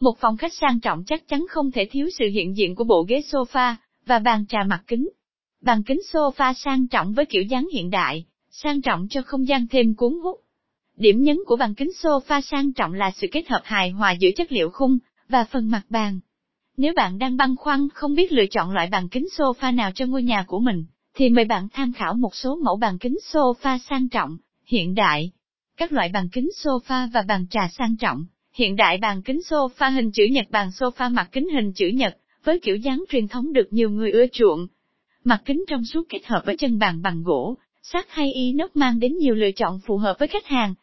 Một 0.00 0.18
phòng 0.18 0.36
khách 0.36 0.54
sang 0.54 0.80
trọng 0.80 1.04
chắc 1.04 1.28
chắn 1.28 1.46
không 1.50 1.70
thể 1.70 1.88
thiếu 1.90 2.08
sự 2.18 2.24
hiện 2.32 2.56
diện 2.56 2.74
của 2.74 2.84
bộ 2.84 3.04
ghế 3.08 3.22
sofa, 3.32 3.74
và 4.06 4.18
bàn 4.18 4.46
trà 4.48 4.58
mặt 4.62 4.82
kính. 4.86 5.08
Bàn 5.60 5.82
kính 5.82 6.00
sofa 6.12 6.52
sang 6.52 6.88
trọng 6.88 7.12
với 7.12 7.26
kiểu 7.26 7.42
dáng 7.42 7.68
hiện 7.72 7.90
đại, 7.90 8.24
sang 8.50 8.82
trọng 8.82 9.06
cho 9.10 9.22
không 9.22 9.48
gian 9.48 9.66
thêm 9.70 9.94
cuốn 9.94 10.12
hút. 10.22 10.40
Điểm 10.96 11.22
nhấn 11.22 11.38
của 11.46 11.56
bàn 11.56 11.74
kính 11.74 11.90
sofa 12.02 12.40
sang 12.40 12.72
trọng 12.72 12.92
là 12.92 13.10
sự 13.10 13.26
kết 13.32 13.48
hợp 13.48 13.60
hài 13.64 13.90
hòa 13.90 14.12
giữa 14.12 14.30
chất 14.36 14.52
liệu 14.52 14.70
khung 14.70 14.98
và 15.28 15.44
phần 15.44 15.70
mặt 15.70 15.82
bàn. 15.88 16.20
Nếu 16.76 16.92
bạn 16.96 17.18
đang 17.18 17.36
băn 17.36 17.56
khoăn 17.56 17.88
không 17.94 18.14
biết 18.14 18.32
lựa 18.32 18.46
chọn 18.50 18.70
loại 18.70 18.88
bàn 18.90 19.08
kính 19.08 19.26
sofa 19.36 19.74
nào 19.74 19.90
cho 19.94 20.06
ngôi 20.06 20.22
nhà 20.22 20.44
của 20.46 20.60
mình, 20.60 20.84
thì 21.14 21.28
mời 21.28 21.44
bạn 21.44 21.68
tham 21.72 21.92
khảo 21.92 22.14
một 22.14 22.34
số 22.34 22.56
mẫu 22.56 22.76
bàn 22.76 22.98
kính 22.98 23.16
sofa 23.32 23.78
sang 23.78 24.08
trọng, 24.08 24.36
hiện 24.66 24.94
đại. 24.94 25.30
Các 25.76 25.92
loại 25.92 26.08
bàn 26.08 26.28
kính 26.32 26.48
sofa 26.64 27.10
và 27.12 27.22
bàn 27.28 27.46
trà 27.50 27.68
sang 27.68 27.96
trọng, 27.96 28.24
hiện 28.56 28.76
đại 28.76 28.98
bàn 28.98 29.22
kính 29.22 29.40
sofa 29.50 29.90
hình 29.90 30.10
chữ 30.10 30.24
nhật 30.24 30.46
bàn 30.50 30.68
sofa 30.68 31.12
mặt 31.12 31.28
kính 31.32 31.48
hình 31.48 31.72
chữ 31.72 31.88
nhật, 31.88 32.16
với 32.44 32.60
kiểu 32.60 32.76
dáng 32.76 33.04
truyền 33.08 33.28
thống 33.28 33.52
được 33.52 33.72
nhiều 33.72 33.90
người 33.90 34.10
ưa 34.10 34.26
chuộng. 34.32 34.66
Mặt 35.24 35.42
kính 35.44 35.64
trong 35.68 35.84
suốt 35.84 36.02
kết 36.08 36.26
hợp 36.26 36.42
với 36.46 36.56
chân 36.56 36.78
bàn 36.78 37.02
bằng 37.02 37.22
gỗ, 37.22 37.56
sắt 37.82 38.06
hay 38.08 38.32
inox 38.32 38.70
mang 38.74 39.00
đến 39.00 39.16
nhiều 39.18 39.34
lựa 39.34 39.50
chọn 39.50 39.80
phù 39.86 39.96
hợp 39.96 40.16
với 40.18 40.28
khách 40.28 40.46
hàng. 40.46 40.74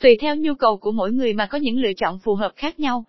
Tùy 0.00 0.16
theo 0.20 0.36
nhu 0.36 0.54
cầu 0.54 0.76
của 0.76 0.92
mỗi 0.92 1.12
người 1.12 1.32
mà 1.32 1.46
có 1.46 1.58
những 1.58 1.78
lựa 1.78 1.92
chọn 1.92 2.18
phù 2.18 2.34
hợp 2.34 2.52
khác 2.56 2.80
nhau. 2.80 3.04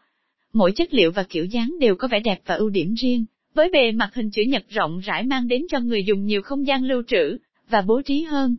Mỗi 0.54 0.72
chất 0.72 0.94
liệu 0.94 1.12
và 1.12 1.24
kiểu 1.24 1.46
dáng 1.46 1.76
đều 1.80 1.96
có 1.96 2.08
vẻ 2.08 2.20
đẹp 2.20 2.42
và 2.46 2.56
ưu 2.56 2.70
điểm 2.70 2.94
riêng, 2.94 3.26
với 3.54 3.70
bề 3.70 3.92
mặt 3.92 4.10
hình 4.14 4.30
chữ 4.32 4.42
nhật 4.42 4.66
rộng 4.70 5.00
rãi 5.00 5.24
mang 5.24 5.48
đến 5.48 5.66
cho 5.70 5.80
người 5.80 6.04
dùng 6.04 6.26
nhiều 6.26 6.42
không 6.42 6.68
gian 6.68 6.84
lưu 6.84 7.04
trữ 7.08 7.38
và 7.70 7.82
bố 7.82 8.02
trí 8.02 8.24
hơn. 8.24 8.56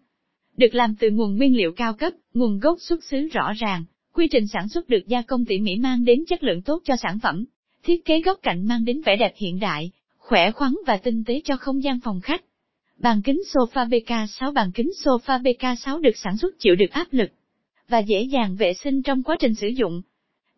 Được 0.56 0.74
làm 0.74 0.94
từ 0.94 1.10
nguồn 1.10 1.36
nguyên 1.36 1.56
liệu 1.56 1.72
cao 1.72 1.94
cấp, 1.94 2.12
nguồn 2.34 2.58
gốc 2.58 2.78
xuất 2.80 3.04
xứ 3.04 3.28
rõ 3.32 3.52
ràng, 3.52 3.84
quy 4.16 4.28
trình 4.28 4.46
sản 4.46 4.68
xuất 4.68 4.88
được 4.88 5.06
gia 5.06 5.22
công 5.22 5.44
tỉ 5.44 5.58
mỉ 5.58 5.76
mang 5.76 6.04
đến 6.04 6.24
chất 6.28 6.42
lượng 6.42 6.62
tốt 6.62 6.82
cho 6.84 6.96
sản 6.96 7.18
phẩm. 7.22 7.44
Thiết 7.82 8.04
kế 8.04 8.20
góc 8.20 8.38
cạnh 8.42 8.68
mang 8.68 8.84
đến 8.84 9.00
vẻ 9.06 9.16
đẹp 9.16 9.32
hiện 9.36 9.58
đại, 9.58 9.90
khỏe 10.18 10.50
khoắn 10.50 10.74
và 10.86 10.96
tinh 10.96 11.24
tế 11.26 11.40
cho 11.44 11.56
không 11.56 11.82
gian 11.82 12.00
phòng 12.00 12.20
khách. 12.20 12.44
Bàn 12.98 13.22
kính 13.24 13.42
sofa 13.52 13.88
BK6 13.88 14.52
Bàn 14.52 14.70
kính 14.74 14.90
sofa 15.04 15.42
BK6 15.42 16.00
được 16.00 16.16
sản 16.16 16.36
xuất 16.36 16.58
chịu 16.58 16.76
được 16.76 16.90
áp 16.90 17.06
lực 17.10 17.30
và 17.88 17.98
dễ 17.98 18.22
dàng 18.22 18.56
vệ 18.56 18.74
sinh 18.74 19.02
trong 19.02 19.22
quá 19.22 19.36
trình 19.38 19.54
sử 19.54 19.68
dụng. 19.68 20.02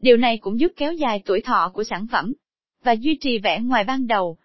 Điều 0.00 0.16
này 0.16 0.38
cũng 0.38 0.60
giúp 0.60 0.72
kéo 0.76 0.92
dài 0.92 1.22
tuổi 1.24 1.40
thọ 1.40 1.70
của 1.74 1.84
sản 1.84 2.06
phẩm 2.12 2.32
và 2.84 2.92
duy 2.92 3.18
trì 3.20 3.38
vẻ 3.38 3.60
ngoài 3.60 3.84
ban 3.84 4.06
đầu. 4.06 4.36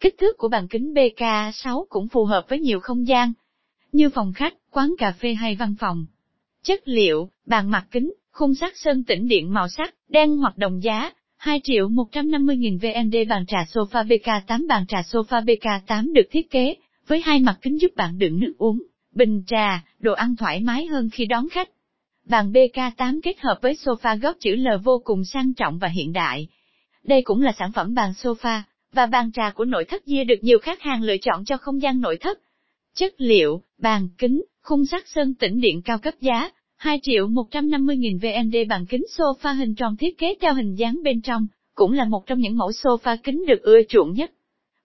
Kích 0.00 0.14
thước 0.18 0.38
của 0.38 0.48
bàn 0.48 0.68
kính 0.68 0.94
BK6 0.94 1.84
cũng 1.88 2.08
phù 2.08 2.24
hợp 2.24 2.46
với 2.48 2.60
nhiều 2.60 2.80
không 2.80 3.06
gian, 3.06 3.32
như 3.92 4.08
phòng 4.08 4.32
khách, 4.32 4.54
quán 4.70 4.94
cà 4.98 5.12
phê 5.12 5.34
hay 5.34 5.54
văn 5.54 5.74
phòng. 5.78 6.06
Chất 6.62 6.88
liệu, 6.88 7.30
bàn 7.46 7.70
mặt 7.70 7.86
kính, 7.90 8.12
khung 8.36 8.54
sắt 8.54 8.72
sơn 8.76 9.04
tĩnh 9.04 9.28
điện 9.28 9.52
màu 9.52 9.68
sắc, 9.68 9.94
đen 10.08 10.36
hoặc 10.36 10.58
đồng 10.58 10.82
giá, 10.82 11.10
2 11.36 11.60
triệu 11.64 11.88
150.000 11.88 12.78
VND 12.78 13.16
bàn 13.28 13.46
trà 13.46 13.58
sofa 13.74 14.06
BK8 14.06 14.66
Bàn 14.68 14.86
trà 14.86 15.00
sofa 15.00 15.44
BK8 15.44 16.12
được 16.12 16.26
thiết 16.30 16.50
kế 16.50 16.74
với 17.06 17.22
hai 17.24 17.40
mặt 17.40 17.58
kính 17.62 17.80
giúp 17.80 17.96
bạn 17.96 18.18
đựng 18.18 18.40
nước 18.40 18.52
uống, 18.58 18.82
bình 19.14 19.42
trà, 19.46 19.84
đồ 19.98 20.12
ăn 20.12 20.36
thoải 20.36 20.60
mái 20.60 20.86
hơn 20.86 21.10
khi 21.12 21.24
đón 21.24 21.48
khách. 21.48 21.68
Bàn 22.28 22.52
BK8 22.52 23.20
kết 23.22 23.40
hợp 23.40 23.58
với 23.62 23.74
sofa 23.84 24.18
góc 24.18 24.36
chữ 24.40 24.56
L 24.56 24.68
vô 24.84 25.02
cùng 25.04 25.24
sang 25.24 25.54
trọng 25.54 25.78
và 25.78 25.88
hiện 25.88 26.12
đại. 26.12 26.48
Đây 27.04 27.22
cũng 27.22 27.42
là 27.42 27.52
sản 27.58 27.72
phẩm 27.72 27.94
bàn 27.94 28.12
sofa 28.22 28.60
và 28.92 29.06
bàn 29.06 29.32
trà 29.32 29.50
của 29.50 29.64
nội 29.64 29.84
thất 29.84 30.02
Dia 30.06 30.24
được 30.24 30.38
nhiều 30.40 30.58
khách 30.58 30.82
hàng 30.82 31.02
lựa 31.02 31.16
chọn 31.22 31.44
cho 31.44 31.56
không 31.56 31.82
gian 31.82 32.00
nội 32.00 32.16
thất. 32.20 32.38
Chất 32.94 33.14
liệu, 33.18 33.62
bàn 33.78 34.08
kính, 34.18 34.44
khung 34.62 34.86
sắt 34.86 35.02
sơn 35.06 35.34
tĩnh 35.34 35.60
điện 35.60 35.82
cao 35.82 35.98
cấp 35.98 36.14
giá, 36.20 36.50
2 36.86 37.00
triệu 37.02 37.28
150.000 37.28 38.18
VND 38.18 38.56
bàn 38.68 38.86
kính 38.86 39.04
sofa 39.16 39.54
hình 39.54 39.74
tròn 39.74 39.96
thiết 39.96 40.18
kế 40.18 40.34
theo 40.40 40.54
hình 40.54 40.74
dáng 40.74 41.00
bên 41.04 41.20
trong, 41.20 41.46
cũng 41.74 41.92
là 41.92 42.04
một 42.04 42.26
trong 42.26 42.38
những 42.38 42.56
mẫu 42.56 42.70
sofa 42.70 43.16
kính 43.24 43.46
được 43.46 43.62
ưa 43.62 43.78
chuộng 43.88 44.12
nhất. 44.12 44.30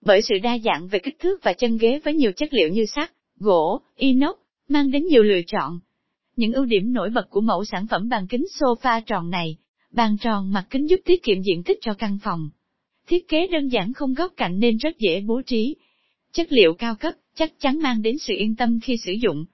Bởi 0.06 0.22
sự 0.22 0.36
đa 0.44 0.58
dạng 0.58 0.88
về 0.88 1.00
kích 1.00 1.20
thước 1.20 1.44
và 1.44 1.54
chân 1.54 1.78
ghế 1.78 2.00
với 2.04 2.14
nhiều 2.14 2.32
chất 2.32 2.54
liệu 2.54 2.70
như 2.70 2.86
sắt, 2.86 3.12
gỗ, 3.40 3.82
inox, 3.96 4.36
mang 4.68 4.92
đến 4.92 5.06
nhiều 5.06 5.24
lựa 5.24 5.42
chọn. 5.48 5.80
Những 6.36 6.54
ưu 6.54 6.66
điểm 6.66 6.94
nổi 6.94 7.10
bật 7.10 7.30
của 7.30 7.42
mẫu 7.42 7.66
sản 7.66 7.88
phẩm 7.88 8.10
bàn 8.10 8.28
kính 8.28 8.46
sofa 8.60 9.02
tròn 9.06 9.30
này, 9.30 9.58
bàn 9.92 10.18
tròn 10.22 10.52
mặt 10.52 10.66
kính 10.70 10.90
giúp 10.90 11.00
tiết 11.06 11.24
kiệm 11.24 11.42
diện 11.42 11.64
tích 11.64 11.78
cho 11.82 11.94
căn 11.94 12.18
phòng. 12.24 12.50
Thiết 13.08 13.28
kế 13.28 13.48
đơn 13.48 13.68
giản 13.68 13.94
không 13.94 14.14
góc 14.14 14.34
cạnh 14.38 14.60
nên 14.60 14.78
rất 14.78 15.00
dễ 15.00 15.22
bố 15.22 15.42
trí. 15.42 15.76
Chất 16.32 16.48
liệu 16.52 16.74
cao 16.74 16.96
cấp, 16.96 17.14
chắc 17.36 17.60
chắn 17.60 17.80
mang 17.82 18.02
đến 18.02 18.18
sự 18.18 18.34
yên 18.38 18.56
tâm 18.56 18.80
khi 18.84 18.98
sử 18.98 19.12
dụng. 19.12 19.46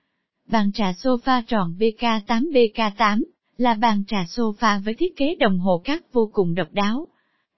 Bàn 0.47 0.71
trà 0.71 0.91
sofa 0.91 1.41
tròn 1.47 1.75
BK8 1.79 2.51
BK8 2.51 3.23
là 3.57 3.73
bàn 3.73 4.03
trà 4.07 4.23
sofa 4.23 4.83
với 4.83 4.93
thiết 4.93 5.15
kế 5.15 5.35
đồng 5.35 5.59
hồ 5.59 5.81
cát 5.83 6.13
vô 6.13 6.29
cùng 6.33 6.55
độc 6.55 6.67
đáo. 6.71 7.07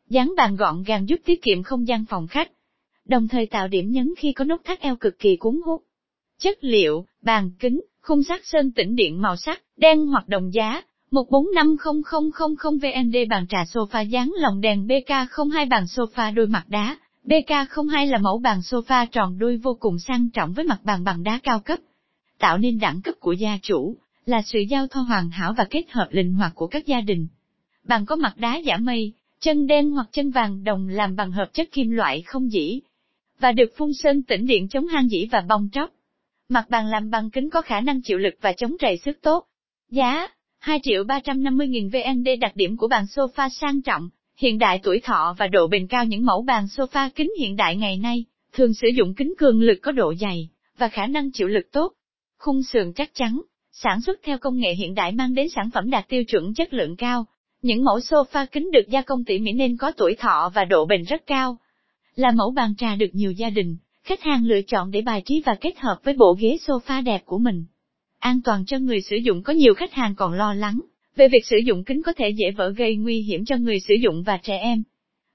Dáng 0.10 0.34
bàn 0.38 0.56
gọn 0.56 0.84
gàng 0.84 1.10
giúp 1.10 1.20
tiết 1.26 1.42
kiệm 1.42 1.64
không 1.64 1.88
gian 1.88 2.06
phòng 2.10 2.28
khách, 2.28 2.52
đồng 3.06 3.28
thời 3.28 3.46
tạo 3.46 3.68
điểm 3.68 3.92
nhấn 3.92 4.14
khi 4.18 4.34
có 4.34 4.46
nút 4.46 4.62
thắt 4.64 4.80
eo 4.80 4.96
cực 4.96 5.20
kỳ 5.20 5.36
cuốn 5.36 5.62
hút. 5.66 5.84
Chất 6.40 6.58
liệu, 6.62 7.06
bàn 7.22 7.52
kính, 7.60 7.82
khung 8.02 8.24
sắt 8.24 8.42
sơn 8.44 8.72
tĩnh 8.72 8.96
điện 8.96 9.22
màu 9.22 9.36
sắc, 9.36 9.62
đen 9.78 10.06
hoặc 10.06 10.28
đồng 10.28 10.54
giá, 10.54 10.82
1450000 11.12 12.80
VND 12.80 13.16
bàn 13.30 13.48
trà 13.50 13.64
sofa 13.64 14.04
dáng 14.04 14.34
lồng 14.38 14.62
đèn 14.62 14.88
BK02 14.88 15.70
bàn 15.70 15.84
sofa 15.84 16.34
đôi 16.34 16.48
mặt 16.48 16.66
đá. 16.68 16.98
BK02 17.26 18.10
là 18.10 18.18
mẫu 18.18 18.38
bàn 18.38 18.60
sofa 18.60 19.06
tròn 19.12 19.38
đuôi 19.38 19.58
vô 19.58 19.78
cùng 19.80 20.00
sang 20.00 20.30
trọng 20.30 20.54
với 20.54 20.66
mặt 20.66 20.80
bàn 20.84 21.04
bằng 21.04 21.24
đá 21.24 21.40
cao 21.44 21.60
cấp. 21.60 21.80
Tạo 22.40 22.58
nên 22.58 22.80
đẳng 22.80 23.02
cấp 23.02 23.16
của 23.20 23.32
gia 23.32 23.58
chủ, 23.62 23.98
là 24.26 24.42
sự 24.42 24.60
giao 24.60 24.88
thoa 24.88 25.04
hoàn 25.04 25.30
hảo 25.30 25.54
và 25.58 25.66
kết 25.70 25.92
hợp 25.92 26.08
linh 26.12 26.34
hoạt 26.34 26.52
của 26.56 26.68
các 26.68 26.86
gia 26.86 27.02
đình. 27.02 27.28
Bàn 27.84 28.06
có 28.06 28.16
mặt 28.16 28.34
đá 28.38 28.58
giả 28.58 28.78
mây, 28.78 29.14
chân 29.40 29.68
đen 29.68 29.92
hoặc 29.92 30.08
chân 30.12 30.32
vàng 30.32 30.64
đồng 30.64 30.88
làm 30.88 31.16
bằng 31.16 31.32
hợp 31.32 31.54
chất 31.54 31.72
kim 31.72 31.90
loại 31.90 32.22
không 32.22 32.52
dĩ 32.52 32.80
và 33.40 33.52
được 33.52 33.74
phun 33.78 33.94
sơn 33.94 34.24
tĩnh 34.24 34.48
điện 34.48 34.68
chống 34.68 34.88
hang 34.88 35.10
dĩ 35.10 35.28
và 35.32 35.42
bong 35.50 35.70
tróc. 35.72 35.90
Mặt 36.50 36.70
bàn 36.70 36.88
làm 36.88 37.10
bằng 37.10 37.30
kính 37.30 37.50
có 37.50 37.62
khả 37.62 37.82
năng 37.82 38.02
chịu 38.02 38.18
lực 38.18 38.34
và 38.42 38.54
chống 38.54 38.78
trầy 38.80 38.98
sức 38.98 39.18
tốt. 39.22 39.46
Giá 39.92 40.28
2 40.60 40.80
triệu 40.84 41.04
350.000 41.04 41.90
VND 41.90 42.28
đặc 42.40 42.56
điểm 42.56 42.78
của 42.78 42.88
bàn 42.88 43.06
sofa 43.16 43.50
sang 43.50 43.82
trọng, 43.82 44.10
hiện 44.38 44.58
đại 44.58 44.80
tuổi 44.84 45.00
thọ 45.04 45.36
và 45.38 45.48
độ 45.48 45.68
bền 45.68 45.88
cao 45.88 46.06
những 46.06 46.26
mẫu 46.26 46.42
bàn 46.42 46.66
sofa 46.66 47.10
kính 47.16 47.32
hiện 47.40 47.56
đại 47.56 47.76
ngày 47.76 47.98
nay, 47.98 48.26
thường 48.54 48.74
sử 48.74 48.88
dụng 48.88 49.14
kính 49.14 49.34
cường 49.38 49.62
lực 49.62 49.80
có 49.82 49.92
độ 49.92 50.14
dày, 50.22 50.50
và 50.78 50.88
khả 50.88 51.08
năng 51.08 51.32
chịu 51.32 51.48
lực 51.48 51.72
tốt. 51.72 51.94
Khung 52.40 52.64
sườn 52.64 52.94
chắc 52.94 53.12
chắn, 53.14 53.42
sản 53.72 54.02
xuất 54.02 54.20
theo 54.24 54.38
công 54.38 54.58
nghệ 54.58 54.76
hiện 54.76 54.96
đại 54.96 55.12
mang 55.12 55.34
đến 55.34 55.48
sản 55.56 55.70
phẩm 55.74 55.90
đạt 55.90 56.06
tiêu 56.10 56.24
chuẩn 56.24 56.54
chất 56.54 56.74
lượng 56.74 56.96
cao. 56.96 57.26
Những 57.62 57.84
mẫu 57.84 57.98
sofa 57.98 58.46
kính 58.52 58.72
được 58.72 58.90
gia 58.90 59.02
công 59.02 59.24
tỉ 59.24 59.40
mỉ 59.40 59.52
nên 59.52 59.78
có 59.78 59.92
tuổi 59.92 60.16
thọ 60.20 60.52
và 60.56 60.66
độ 60.66 60.86
bền 60.86 61.04
rất 61.04 61.28
cao. 61.28 61.58
Là 62.16 62.32
mẫu 62.32 62.52
bàn 62.52 62.74
trà 62.78 62.96
được 62.96 63.10
nhiều 63.14 63.32
gia 63.32 63.50
đình, 63.50 63.78
khách 64.04 64.22
hàng 64.22 64.46
lựa 64.46 64.62
chọn 64.62 64.92
để 64.92 65.02
bài 65.02 65.22
trí 65.26 65.42
và 65.46 65.56
kết 65.62 65.80
hợp 65.80 65.98
với 66.04 66.14
bộ 66.14 66.36
ghế 66.40 66.58
sofa 66.68 67.04
đẹp 67.04 67.26
của 67.26 67.38
mình. 67.38 67.66
An 68.20 68.42
toàn 68.42 68.66
cho 68.66 68.78
người 68.78 69.02
sử 69.02 69.16
dụng 69.16 69.44
có 69.44 69.54
nhiều 69.54 69.74
khách 69.74 69.94
hàng 69.94 70.16
còn 70.16 70.34
lo 70.34 70.54
lắng 70.54 70.80
về 71.16 71.28
việc 71.28 71.46
sử 71.46 71.58
dụng 71.58 71.84
kính 71.84 72.02
có 72.04 72.14
thể 72.14 72.30
dễ 72.30 72.52
vỡ 72.52 72.70
gây 72.70 72.96
nguy 72.96 73.22
hiểm 73.22 73.46
cho 73.46 73.58
người 73.58 73.80
sử 73.80 73.94
dụng 74.04 74.24
và 74.24 74.38
trẻ 74.44 74.58
em. 74.58 74.84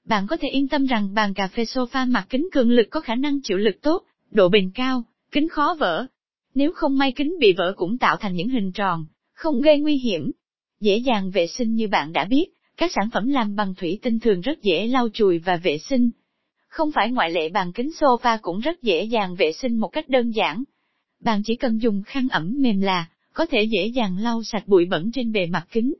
Bạn 0.05 0.27
có 0.27 0.37
thể 0.37 0.49
yên 0.49 0.67
tâm 0.67 0.85
rằng 0.85 1.13
bàn 1.13 1.33
cà 1.33 1.47
phê 1.47 1.63
sofa 1.63 2.11
mặt 2.11 2.25
kính 2.29 2.47
cường 2.53 2.71
lực 2.71 2.87
có 2.89 2.99
khả 2.99 3.15
năng 3.15 3.41
chịu 3.43 3.57
lực 3.57 3.81
tốt, 3.81 4.03
độ 4.31 4.49
bền 4.49 4.71
cao, 4.75 5.03
kính 5.31 5.49
khó 5.49 5.75
vỡ. 5.79 6.07
Nếu 6.55 6.71
không 6.71 6.97
may 6.97 7.11
kính 7.11 7.35
bị 7.39 7.53
vỡ 7.53 7.73
cũng 7.77 7.97
tạo 7.97 8.17
thành 8.17 8.35
những 8.35 8.49
hình 8.49 8.71
tròn, 8.71 9.05
không 9.33 9.61
gây 9.61 9.79
nguy 9.79 9.97
hiểm. 9.97 10.31
Dễ 10.79 10.97
dàng 10.97 11.31
vệ 11.31 11.47
sinh 11.47 11.75
như 11.75 11.87
bạn 11.87 12.13
đã 12.13 12.25
biết, 12.25 12.45
các 12.77 12.91
sản 12.95 13.09
phẩm 13.13 13.27
làm 13.27 13.55
bằng 13.55 13.75
thủy 13.75 13.99
tinh 14.01 14.19
thường 14.19 14.41
rất 14.41 14.61
dễ 14.61 14.87
lau 14.87 15.07
chùi 15.13 15.39
và 15.39 15.57
vệ 15.57 15.77
sinh. 15.77 16.09
Không 16.67 16.91
phải 16.91 17.11
ngoại 17.11 17.31
lệ 17.31 17.49
bàn 17.49 17.71
kính 17.71 17.89
sofa 17.99 18.37
cũng 18.41 18.59
rất 18.59 18.81
dễ 18.81 19.03
dàng 19.03 19.35
vệ 19.35 19.51
sinh 19.51 19.77
một 19.77 19.87
cách 19.87 20.09
đơn 20.09 20.31
giản. 20.31 20.63
Bạn 21.19 21.41
chỉ 21.45 21.55
cần 21.55 21.81
dùng 21.81 22.03
khăn 22.05 22.27
ẩm 22.29 22.55
mềm 22.59 22.81
là, 22.81 23.09
có 23.33 23.45
thể 23.45 23.63
dễ 23.63 23.87
dàng 23.87 24.17
lau 24.17 24.43
sạch 24.43 24.67
bụi 24.67 24.85
bẩn 24.85 25.11
trên 25.13 25.31
bề 25.31 25.47
mặt 25.47 25.67
kính. 25.71 25.93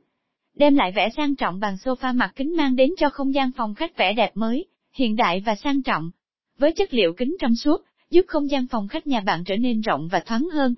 Đem 0.54 0.74
lại 0.74 0.92
vẻ 0.96 1.08
sang 1.16 1.36
trọng 1.36 1.60
bàn 1.60 1.74
sofa 1.84 2.16
mặt 2.16 2.32
kính 2.36 2.56
mang 2.56 2.76
đến 2.76 2.90
cho 2.98 3.10
không 3.10 3.34
gian 3.34 3.50
phòng 3.56 3.74
khách 3.74 3.96
vẻ 3.96 4.12
đẹp 4.12 4.30
mới, 4.34 4.66
hiện 4.92 5.16
đại 5.16 5.42
và 5.46 5.54
sang 5.54 5.82
trọng. 5.82 6.10
Với 6.58 6.72
chất 6.72 6.94
liệu 6.94 7.12
kính 7.12 7.36
trong 7.40 7.54
suốt, 7.54 7.84
giúp 8.10 8.24
không 8.28 8.50
gian 8.50 8.66
phòng 8.66 8.88
khách 8.88 9.06
nhà 9.06 9.20
bạn 9.20 9.44
trở 9.44 9.56
nên 9.56 9.80
rộng 9.80 10.08
và 10.08 10.20
thoáng 10.26 10.48
hơn. 10.52 10.74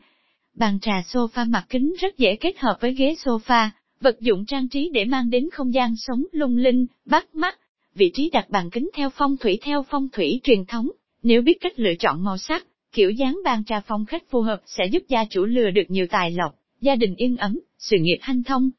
Bàn 0.55 0.79
trà 0.81 1.01
sofa 1.01 1.51
mặt 1.51 1.67
kính 1.69 1.95
rất 2.01 2.19
dễ 2.19 2.37
kết 2.37 2.59
hợp 2.59 2.79
với 2.81 2.95
ghế 2.95 3.15
sofa, 3.25 3.69
vật 4.01 4.21
dụng 4.21 4.45
trang 4.47 4.69
trí 4.69 4.91
để 4.93 5.05
mang 5.05 5.31
đến 5.31 5.49
không 5.53 5.75
gian 5.75 5.95
sống 5.97 6.25
lung 6.33 6.57
linh, 6.57 6.87
bắt 7.05 7.35
mắt. 7.35 7.59
Vị 7.95 8.11
trí 8.15 8.31
đặt 8.31 8.51
bàn 8.51 8.71
kính 8.71 8.91
theo 8.95 9.11
phong 9.11 9.37
thủy 9.37 9.59
theo 9.63 9.85
phong 9.91 10.09
thủy 10.09 10.41
truyền 10.43 10.65
thống, 10.65 10.91
nếu 11.23 11.43
biết 11.43 11.61
cách 11.61 11.73
lựa 11.77 11.95
chọn 11.99 12.25
màu 12.25 12.39
sắc, 12.39 12.67
kiểu 12.93 13.11
dáng 13.11 13.41
bàn 13.45 13.65
trà 13.65 13.81
phòng 13.81 14.05
khách 14.05 14.31
phù 14.31 14.41
hợp 14.41 14.61
sẽ 14.67 14.87
giúp 14.87 15.03
gia 15.09 15.25
chủ 15.25 15.45
lừa 15.45 15.71
được 15.71 15.83
nhiều 15.89 16.07
tài 16.11 16.31
lộc, 16.31 16.55
gia 16.81 16.95
đình 16.95 17.15
yên 17.17 17.37
ấm, 17.37 17.59
sự 17.79 17.97
nghiệp 18.01 18.19
hanh 18.21 18.43
thông. 18.43 18.71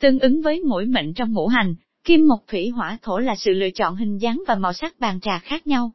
Tương 0.00 0.18
ứng 0.18 0.42
với 0.42 0.60
mỗi 0.60 0.86
mệnh 0.86 1.14
trong 1.14 1.32
ngũ 1.32 1.46
hành, 1.46 1.74
kim 2.04 2.26
mộc 2.28 2.44
thủy 2.46 2.68
hỏa 2.68 2.98
thổ 3.02 3.18
là 3.18 3.34
sự 3.36 3.52
lựa 3.52 3.70
chọn 3.70 3.96
hình 3.96 4.18
dáng 4.18 4.42
và 4.48 4.54
màu 4.54 4.72
sắc 4.72 5.00
bàn 5.00 5.20
trà 5.20 5.38
khác 5.38 5.66
nhau. 5.66 5.92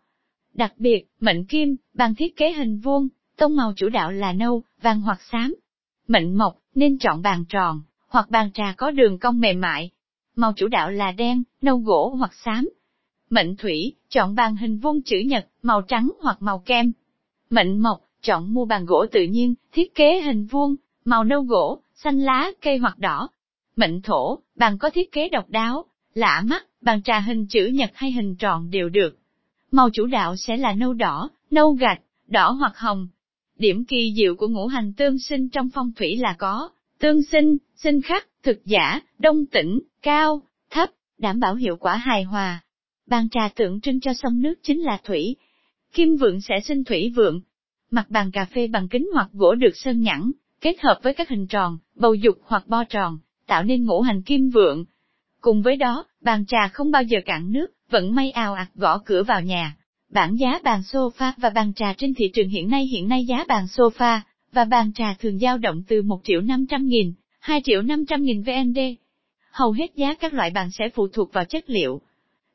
Đặc 0.53 0.73
biệt, 0.77 1.05
mệnh 1.19 1.45
kim, 1.45 1.75
bàn 1.93 2.15
thiết 2.15 2.35
kế 2.35 2.53
hình 2.53 2.79
vuông, 2.79 3.07
tông 3.37 3.55
màu 3.55 3.73
chủ 3.75 3.89
đạo 3.89 4.11
là 4.11 4.33
nâu, 4.33 4.63
vàng 4.81 5.01
hoặc 5.01 5.21
xám. 5.31 5.55
Mệnh 6.07 6.37
mộc, 6.37 6.57
nên 6.75 6.97
chọn 6.97 7.21
bàn 7.21 7.45
tròn, 7.49 7.81
hoặc 8.07 8.29
bàn 8.29 8.51
trà 8.53 8.73
có 8.77 8.91
đường 8.91 9.19
cong 9.19 9.39
mềm 9.39 9.61
mại. 9.61 9.89
Màu 10.35 10.53
chủ 10.55 10.67
đạo 10.67 10.91
là 10.91 11.11
đen, 11.11 11.43
nâu 11.61 11.77
gỗ 11.77 12.15
hoặc 12.19 12.31
xám. 12.45 12.69
Mệnh 13.29 13.55
thủy, 13.55 13.93
chọn 14.09 14.35
bàn 14.35 14.55
hình 14.55 14.77
vuông 14.77 15.01
chữ 15.01 15.17
nhật, 15.19 15.47
màu 15.61 15.81
trắng 15.81 16.11
hoặc 16.21 16.41
màu 16.41 16.59
kem. 16.59 16.91
Mệnh 17.49 17.83
mộc, 17.83 18.01
chọn 18.21 18.53
mua 18.53 18.65
bàn 18.65 18.85
gỗ 18.85 19.05
tự 19.11 19.23
nhiên, 19.23 19.55
thiết 19.71 19.95
kế 19.95 20.21
hình 20.21 20.45
vuông, 20.45 20.75
màu 21.05 21.23
nâu 21.23 21.41
gỗ, 21.41 21.81
xanh 21.95 22.19
lá, 22.19 22.51
cây 22.61 22.77
hoặc 22.77 22.99
đỏ. 22.99 23.29
Mệnh 23.75 24.01
thổ, 24.01 24.39
bàn 24.55 24.77
có 24.77 24.89
thiết 24.89 25.11
kế 25.11 25.29
độc 25.29 25.49
đáo, 25.49 25.85
lạ 26.13 26.43
mắt, 26.45 26.65
bàn 26.81 27.01
trà 27.03 27.19
hình 27.19 27.47
chữ 27.47 27.65
nhật 27.65 27.91
hay 27.93 28.11
hình 28.11 28.35
tròn 28.35 28.69
đều 28.69 28.89
được. 28.89 29.17
Màu 29.73 29.89
chủ 29.89 30.05
đạo 30.05 30.35
sẽ 30.35 30.57
là 30.57 30.73
nâu 30.73 30.93
đỏ, 30.93 31.29
nâu 31.51 31.73
gạch, 31.73 32.01
đỏ 32.27 32.51
hoặc 32.51 32.77
hồng. 32.77 33.07
Điểm 33.57 33.85
kỳ 33.85 34.13
diệu 34.17 34.35
của 34.35 34.47
ngũ 34.47 34.67
hành 34.67 34.93
tương 34.93 35.19
sinh 35.19 35.49
trong 35.49 35.69
phong 35.73 35.91
thủy 35.95 36.15
là 36.15 36.35
có, 36.37 36.69
tương 36.99 37.23
sinh, 37.23 37.57
sinh 37.75 38.01
khắc, 38.01 38.27
thực 38.43 38.65
giả, 38.65 38.99
đông 39.19 39.45
tĩnh, 39.45 39.79
cao, 40.01 40.41
thấp, 40.69 40.89
đảm 41.17 41.39
bảo 41.39 41.55
hiệu 41.55 41.75
quả 41.77 41.95
hài 41.95 42.23
hòa. 42.23 42.63
Bàn 43.07 43.29
trà 43.29 43.49
tượng 43.55 43.81
trưng 43.81 43.99
cho 43.99 44.13
sông 44.13 44.41
nước 44.41 44.53
chính 44.63 44.81
là 44.81 44.99
thủy. 45.03 45.35
Kim 45.93 46.15
vượng 46.15 46.41
sẽ 46.41 46.55
sinh 46.65 46.83
thủy 46.83 47.13
vượng. 47.15 47.41
Mặt 47.91 48.09
bàn 48.09 48.31
cà 48.31 48.45
phê 48.45 48.67
bằng 48.67 48.87
kính 48.87 49.09
hoặc 49.13 49.29
gỗ 49.33 49.55
được 49.55 49.73
sơn 49.75 50.01
nhẵn, 50.01 50.31
kết 50.61 50.75
hợp 50.81 50.99
với 51.03 51.13
các 51.13 51.29
hình 51.29 51.47
tròn, 51.47 51.77
bầu 51.95 52.13
dục 52.13 52.37
hoặc 52.43 52.67
bo 52.67 52.83
tròn, 52.83 53.17
tạo 53.47 53.63
nên 53.63 53.85
ngũ 53.85 54.01
hành 54.01 54.21
kim 54.21 54.49
vượng. 54.49 54.85
Cùng 55.41 55.61
với 55.61 55.77
đó, 55.77 56.05
bàn 56.21 56.45
trà 56.45 56.67
không 56.67 56.91
bao 56.91 57.03
giờ 57.03 57.19
cạn 57.25 57.51
nước, 57.51 57.67
vẫn 57.93 58.15
may 58.15 58.31
ào 58.31 58.53
ạt 58.53 58.67
gõ 58.75 58.97
cửa 58.97 59.23
vào 59.23 59.41
nhà. 59.41 59.75
Bản 60.09 60.35
giá 60.35 60.59
bàn 60.63 60.81
sofa 60.91 61.31
và 61.37 61.49
bàn 61.49 61.73
trà 61.73 61.93
trên 61.93 62.13
thị 62.13 62.25
trường 62.33 62.49
hiện 62.49 62.69
nay 62.69 62.85
hiện 62.85 63.07
nay 63.07 63.25
giá 63.25 63.45
bàn 63.47 63.65
sofa 63.65 64.19
và 64.51 64.65
bàn 64.65 64.93
trà 64.93 65.13
thường 65.13 65.39
dao 65.39 65.57
động 65.57 65.83
từ 65.87 66.01
1 66.01 66.19
triệu 66.23 66.41
500 66.41 66.87
nghìn, 66.87 67.13
2 67.39 67.61
triệu 67.63 67.81
500 67.81 68.23
nghìn 68.23 68.41
VND. 68.41 68.79
Hầu 69.51 69.71
hết 69.71 69.95
giá 69.95 70.13
các 70.13 70.33
loại 70.33 70.49
bàn 70.49 70.69
sẽ 70.71 70.89
phụ 70.89 71.07
thuộc 71.07 71.33
vào 71.33 71.45
chất 71.45 71.63
liệu. 71.69 72.01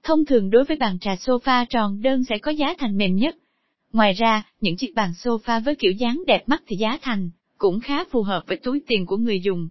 Thông 0.03 0.25
thường 0.25 0.51
đối 0.51 0.65
với 0.65 0.77
bàn 0.77 0.99
trà 0.99 1.15
sofa 1.15 1.67
tròn 1.71 2.03
đơn 2.03 2.25
sẽ 2.25 2.39
có 2.39 2.51
giá 2.51 2.75
thành 2.79 2.97
mềm 2.97 3.17
nhất. 3.17 3.37
Ngoài 3.93 4.13
ra, 4.13 4.43
những 4.61 4.77
chiếc 4.77 4.95
bàn 4.95 5.13
sofa 5.23 5.61
với 5.61 5.75
kiểu 5.75 5.93
dáng 5.93 6.23
đẹp 6.27 6.49
mắt 6.49 6.63
thì 6.67 6.77
giá 6.77 6.99
thành 7.03 7.31
cũng 7.59 7.81
khá 7.81 8.05
phù 8.11 8.23
hợp 8.23 8.43
với 8.47 8.57
túi 8.57 8.83
tiền 8.87 9.07
của 9.07 9.17
người 9.17 9.41
dùng. 9.41 9.69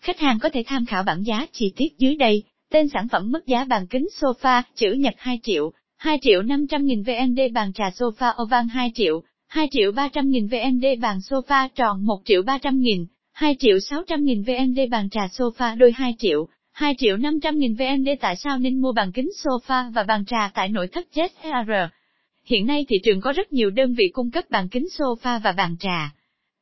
Khách 0.00 0.20
hàng 0.20 0.38
có 0.38 0.48
thể 0.48 0.62
tham 0.66 0.86
khảo 0.86 1.02
bảng 1.02 1.26
giá 1.26 1.46
chi 1.52 1.72
tiết 1.76 1.98
dưới 1.98 2.16
đây, 2.16 2.42
tên 2.74 2.88
sản 2.88 3.08
phẩm 3.08 3.30
mức 3.32 3.46
giá 3.46 3.64
bàn 3.64 3.86
kính 3.86 4.06
sofa, 4.20 4.62
chữ 4.74 4.92
nhật 4.92 5.14
2 5.18 5.40
triệu, 5.42 5.72
2 5.96 6.18
triệu 6.22 6.42
500 6.42 6.84
nghìn 6.84 7.02
VND 7.02 7.40
bàn 7.54 7.72
trà 7.72 7.84
sofa 7.88 8.42
oval 8.42 8.66
2 8.66 8.90
triệu, 8.94 9.22
2 9.48 9.68
triệu 9.70 9.92
300 9.92 10.30
nghìn 10.30 10.46
VND 10.46 10.84
bàn 11.00 11.18
sofa 11.18 11.68
tròn 11.74 12.06
1 12.06 12.20
triệu 12.24 12.42
300 12.42 12.80
nghìn, 12.80 13.06
2 13.32 13.56
triệu 13.58 13.78
600 13.80 14.24
nghìn 14.24 14.42
VND 14.42 14.78
bàn 14.90 15.10
trà 15.10 15.26
sofa 15.26 15.76
đôi 15.78 15.92
2 15.92 16.14
triệu, 16.18 16.48
2 16.72 16.94
triệu 16.98 17.16
500 17.16 17.58
nghìn 17.58 17.74
VND 17.74 18.08
tại 18.20 18.36
sao 18.36 18.58
nên 18.58 18.80
mua 18.80 18.92
bàn 18.92 19.12
kính 19.12 19.30
sofa 19.44 19.92
và 19.92 20.02
bàn 20.02 20.24
trà 20.24 20.50
tại 20.54 20.68
nội 20.68 20.88
thất 20.92 21.06
ZR? 21.14 21.88
Hiện 22.44 22.66
nay 22.66 22.86
thị 22.88 22.96
trường 23.04 23.20
có 23.20 23.32
rất 23.32 23.52
nhiều 23.52 23.70
đơn 23.70 23.94
vị 23.94 24.08
cung 24.12 24.30
cấp 24.30 24.44
bàn 24.50 24.68
kính 24.68 24.86
sofa 24.98 25.40
và 25.40 25.52
bàn 25.52 25.76
trà. 25.78 26.14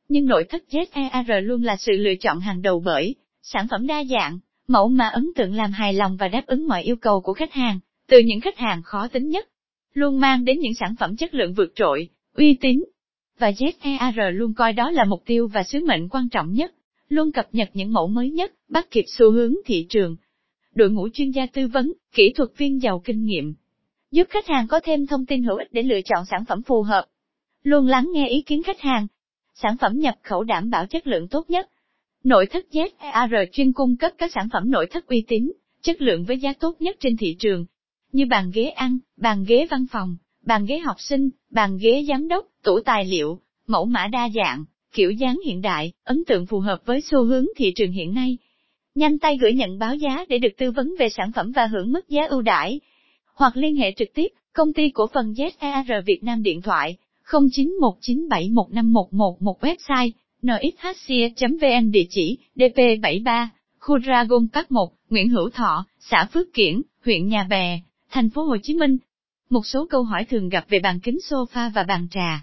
Nhưng 0.09 0.25
nội 0.25 0.45
thất 0.49 0.63
ZER 0.69 1.41
luôn 1.41 1.63
là 1.63 1.75
sự 1.75 1.91
lựa 1.91 2.15
chọn 2.15 2.39
hàng 2.39 2.61
đầu 2.61 2.81
bởi 2.85 3.15
sản 3.41 3.67
phẩm 3.71 3.87
đa 3.87 4.03
dạng, 4.03 4.39
mẫu 4.67 4.87
mà 4.87 5.07
ấn 5.07 5.29
tượng 5.35 5.53
làm 5.53 5.71
hài 5.71 5.93
lòng 5.93 6.17
và 6.17 6.27
đáp 6.27 6.45
ứng 6.45 6.67
mọi 6.67 6.83
yêu 6.83 6.95
cầu 6.95 7.21
của 7.21 7.33
khách 7.33 7.53
hàng, 7.53 7.79
từ 8.07 8.19
những 8.19 8.41
khách 8.41 8.57
hàng 8.57 8.81
khó 8.83 9.07
tính 9.07 9.29
nhất, 9.29 9.47
luôn 9.93 10.19
mang 10.19 10.45
đến 10.45 10.59
những 10.59 10.73
sản 10.73 10.95
phẩm 10.99 11.15
chất 11.15 11.33
lượng 11.33 11.53
vượt 11.53 11.71
trội, 11.75 12.09
uy 12.35 12.57
tín. 12.61 12.83
Và 13.39 13.51
ZER 13.51 14.31
luôn 14.31 14.53
coi 14.53 14.73
đó 14.73 14.91
là 14.91 15.03
mục 15.03 15.23
tiêu 15.25 15.47
và 15.47 15.63
sứ 15.63 15.85
mệnh 15.85 16.09
quan 16.09 16.29
trọng 16.29 16.53
nhất, 16.53 16.73
luôn 17.09 17.31
cập 17.31 17.47
nhật 17.51 17.69
những 17.73 17.93
mẫu 17.93 18.07
mới 18.07 18.31
nhất, 18.31 18.53
bắt 18.69 18.91
kịp 18.91 19.05
xu 19.07 19.31
hướng 19.31 19.53
thị 19.65 19.85
trường. 19.89 20.15
Đội 20.75 20.89
ngũ 20.89 21.09
chuyên 21.13 21.31
gia 21.31 21.45
tư 21.45 21.67
vấn, 21.67 21.93
kỹ 22.13 22.33
thuật 22.35 22.49
viên 22.57 22.81
giàu 22.81 23.01
kinh 23.05 23.25
nghiệm, 23.25 23.53
giúp 24.13 24.27
khách 24.29 24.47
hàng 24.47 24.67
có 24.67 24.79
thêm 24.83 25.07
thông 25.07 25.25
tin 25.25 25.43
hữu 25.43 25.57
ích 25.57 25.67
để 25.71 25.83
lựa 25.83 26.01
chọn 26.05 26.25
sản 26.25 26.45
phẩm 26.45 26.61
phù 26.61 26.81
hợp. 26.81 27.05
Luôn 27.63 27.87
lắng 27.87 28.09
nghe 28.13 28.29
ý 28.29 28.41
kiến 28.41 28.63
khách 28.63 28.79
hàng. 28.79 29.07
Sản 29.53 29.77
phẩm 29.77 29.99
nhập 29.99 30.15
khẩu 30.23 30.43
đảm 30.43 30.69
bảo 30.69 30.85
chất 30.85 31.07
lượng 31.07 31.27
tốt 31.27 31.49
nhất. 31.49 31.69
Nội 32.23 32.45
thất 32.45 32.65
ZAR 32.71 33.45
chuyên 33.51 33.73
cung 33.73 33.97
cấp 33.97 34.11
các 34.17 34.31
sản 34.35 34.47
phẩm 34.53 34.71
nội 34.71 34.87
thất 34.91 35.07
uy 35.07 35.23
tín, 35.27 35.51
chất 35.81 36.01
lượng 36.01 36.23
với 36.23 36.37
giá 36.37 36.53
tốt 36.53 36.75
nhất 36.79 36.95
trên 36.99 37.17
thị 37.17 37.35
trường, 37.39 37.65
như 38.11 38.25
bàn 38.25 38.51
ghế 38.53 38.69
ăn, 38.69 38.97
bàn 39.17 39.45
ghế 39.47 39.67
văn 39.71 39.85
phòng, 39.91 40.17
bàn 40.45 40.65
ghế 40.65 40.79
học 40.79 40.95
sinh, 40.99 41.29
bàn 41.49 41.77
ghế 41.81 42.05
giám 42.09 42.27
đốc, 42.27 42.45
tủ 42.63 42.79
tài 42.85 43.05
liệu, 43.05 43.39
mẫu 43.67 43.85
mã 43.85 44.07
đa 44.07 44.29
dạng, 44.35 44.65
kiểu 44.93 45.11
dáng 45.11 45.39
hiện 45.45 45.61
đại, 45.61 45.91
ấn 46.03 46.23
tượng 46.27 46.45
phù 46.45 46.59
hợp 46.59 46.81
với 46.85 47.01
xu 47.01 47.23
hướng 47.23 47.45
thị 47.55 47.73
trường 47.75 47.91
hiện 47.91 48.13
nay. 48.13 48.37
Nhanh 48.95 49.19
tay 49.19 49.37
gửi 49.41 49.53
nhận 49.53 49.79
báo 49.79 49.95
giá 49.95 50.25
để 50.29 50.37
được 50.37 50.57
tư 50.57 50.71
vấn 50.71 50.95
về 50.99 51.09
sản 51.09 51.31
phẩm 51.35 51.51
và 51.51 51.67
hưởng 51.67 51.91
mức 51.91 52.09
giá 52.09 52.25
ưu 52.25 52.41
đãi. 52.41 52.79
Hoặc 53.35 53.57
liên 53.57 53.75
hệ 53.75 53.93
trực 53.97 54.07
tiếp, 54.13 54.27
công 54.53 54.73
ty 54.73 54.89
cổ 54.89 55.07
phần 55.13 55.33
ZAR 55.33 56.01
Việt 56.05 56.23
Nam 56.23 56.43
điện 56.43 56.61
thoại 56.61 56.97
0919715111 57.25 59.55
website 59.59 60.11
nxhc.vn 60.43 61.91
địa 61.91 62.05
chỉ 62.09 62.37
DP73, 62.55 63.47
khu 63.79 63.99
Dragon 63.99 64.47
Park 64.53 64.71
1, 64.71 64.93
Nguyễn 65.09 65.29
Hữu 65.29 65.49
Thọ, 65.49 65.85
xã 65.99 66.27
Phước 66.33 66.53
Kiển, 66.53 66.81
huyện 67.05 67.27
Nhà 67.27 67.43
Bè, 67.49 67.79
thành 68.11 68.29
phố 68.29 68.43
Hồ 68.43 68.57
Chí 68.63 68.73
Minh. 68.73 68.97
Một 69.49 69.65
số 69.65 69.87
câu 69.89 70.03
hỏi 70.03 70.25
thường 70.25 70.49
gặp 70.49 70.65
về 70.69 70.79
bàn 70.79 70.99
kính 70.99 71.17
sofa 71.29 71.71
và 71.73 71.83
bàn 71.83 72.07
trà. 72.11 72.41